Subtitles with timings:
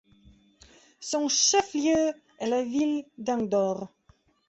[0.99, 3.91] Son chef-lieu est la ville d'Indore.